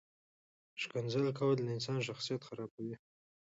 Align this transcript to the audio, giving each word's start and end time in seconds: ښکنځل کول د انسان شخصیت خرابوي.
ښکنځل 0.81 1.25
کول 1.39 1.57
د 1.61 1.67
انسان 1.75 1.99
شخصیت 2.07 2.41
خرابوي. 2.47 2.95